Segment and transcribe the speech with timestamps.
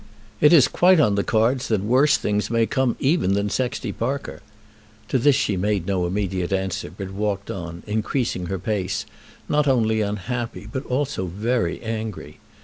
[0.39, 4.41] It is quite on the cards that worse things may come even than Sexty Parker."
[5.09, 9.05] To this she made no immediate answer, but walked on, increasing her pace,
[9.47, 12.39] not only unhappy, but also very angry.